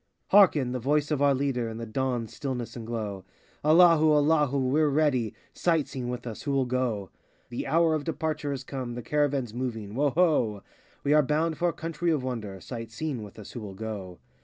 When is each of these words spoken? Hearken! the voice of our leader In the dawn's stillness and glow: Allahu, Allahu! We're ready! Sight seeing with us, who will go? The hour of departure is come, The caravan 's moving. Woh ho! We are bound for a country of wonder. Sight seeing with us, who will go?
Hearken! 0.29 0.71
the 0.71 0.79
voice 0.79 1.11
of 1.11 1.21
our 1.21 1.35
leader 1.35 1.69
In 1.69 1.77
the 1.77 1.85
dawn's 1.85 2.33
stillness 2.35 2.75
and 2.75 2.87
glow: 2.87 3.23
Allahu, 3.63 4.11
Allahu! 4.13 4.57
We're 4.57 4.89
ready! 4.89 5.35
Sight 5.53 5.87
seeing 5.87 6.09
with 6.09 6.25
us, 6.25 6.41
who 6.41 6.51
will 6.53 6.65
go? 6.65 7.11
The 7.49 7.67
hour 7.67 7.93
of 7.93 8.03
departure 8.03 8.51
is 8.51 8.63
come, 8.63 8.95
The 8.95 9.03
caravan 9.03 9.45
's 9.45 9.53
moving. 9.53 9.93
Woh 9.93 10.09
ho! 10.09 10.63
We 11.03 11.13
are 11.13 11.21
bound 11.21 11.59
for 11.59 11.69
a 11.69 11.73
country 11.73 12.09
of 12.09 12.23
wonder. 12.23 12.59
Sight 12.59 12.89
seeing 12.89 13.21
with 13.21 13.37
us, 13.37 13.51
who 13.51 13.59
will 13.61 13.75
go? 13.75 14.17